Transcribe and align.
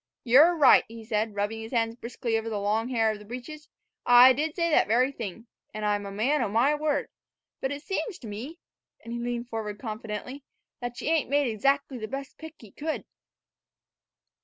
"Ye're 0.23 0.55
right," 0.55 0.83
he 0.87 1.03
said, 1.05 1.35
rubbing 1.35 1.61
his 1.61 1.73
hands 1.73 1.95
briskly 1.95 2.35
over 2.35 2.49
the 2.49 2.59
long 2.59 2.89
hair 2.89 3.11
of 3.11 3.19
the 3.19 3.23
breeches; 3.23 3.69
"I 4.03 4.33
did 4.33 4.55
say 4.55 4.71
that 4.71 4.87
very 4.87 5.11
thing. 5.11 5.45
An' 5.75 5.83
I'm 5.83 6.07
a 6.07 6.11
man 6.11 6.41
o' 6.41 6.49
my 6.49 6.73
word. 6.73 7.09
But 7.59 7.71
it 7.71 7.83
seems 7.83 8.17
to 8.17 8.27
me," 8.27 8.57
and 9.03 9.13
he 9.13 9.19
leaned 9.19 9.49
forward 9.49 9.77
confidently, 9.77 10.43
"thet 10.81 10.99
ye 11.01 11.09
ain't 11.09 11.29
made 11.29 11.55
exac'ly 11.55 11.99
the 11.99 12.07
best 12.07 12.39
pick 12.39 12.55
thet 12.57 12.63
ye 12.63 12.71
could." 12.71 13.05